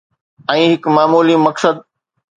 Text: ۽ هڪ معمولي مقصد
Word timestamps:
۽ 0.53 0.63
هڪ 0.71 0.83
معمولي 0.95 1.35
مقصد 1.45 1.75